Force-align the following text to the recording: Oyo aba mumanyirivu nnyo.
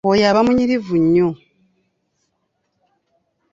Oyo 0.09 0.23
aba 0.29 0.41
mumanyirivu 0.45 0.95
nnyo. 1.03 1.29